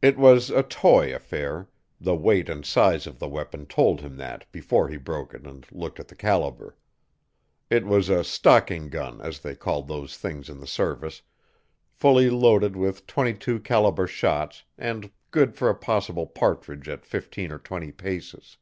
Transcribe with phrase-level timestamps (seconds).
[0.00, 1.68] It was a toy affair.
[2.00, 5.66] The weight and size of the weapon told him that before he broke it and
[5.72, 6.76] looked at the caliber.
[7.68, 11.22] It was a "stocking" gun as they called those things in the service,
[11.90, 17.58] fully loaded with .22 caliber shots and good for a possible partridge at fifteen or
[17.58, 18.56] twenty paces.